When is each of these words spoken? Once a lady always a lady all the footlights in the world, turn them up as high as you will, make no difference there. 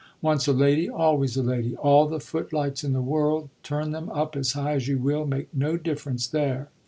Once 0.23 0.47
a 0.47 0.51
lady 0.51 0.89
always 0.89 1.37
a 1.37 1.43
lady 1.43 1.75
all 1.75 2.07
the 2.07 2.19
footlights 2.19 2.83
in 2.83 2.91
the 2.91 3.03
world, 3.03 3.49
turn 3.61 3.91
them 3.91 4.09
up 4.09 4.35
as 4.35 4.53
high 4.53 4.73
as 4.73 4.87
you 4.87 4.97
will, 4.97 5.27
make 5.27 5.53
no 5.53 5.77
difference 5.77 6.25
there. 6.25 6.69